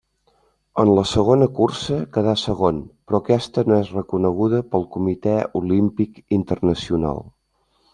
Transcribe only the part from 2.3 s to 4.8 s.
segon, però aquesta no és reconeguda